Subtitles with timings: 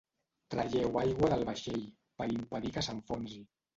[0.53, 1.85] Traieu aigua del vaixell
[2.23, 3.43] per impedir que s'enfonsi.